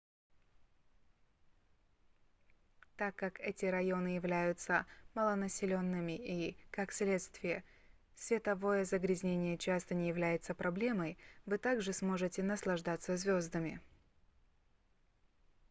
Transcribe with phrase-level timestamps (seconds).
[2.95, 7.63] так как эти районы являются малонаселенными и как следствие
[8.15, 13.79] световое загрязнение часто не является проблемой вы также сможете наслаждаться звездами